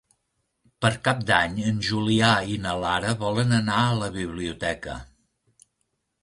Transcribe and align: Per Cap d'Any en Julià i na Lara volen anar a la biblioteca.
Per 0.85 0.89
Cap 1.07 1.19
d'Any 1.31 1.59
en 1.71 1.83
Julià 1.87 2.29
i 2.55 2.55
na 2.63 2.73
Lara 2.85 3.13
volen 3.25 3.53
anar 3.59 3.77
a 3.83 3.93
la 4.01 4.09
biblioteca. 4.17 4.99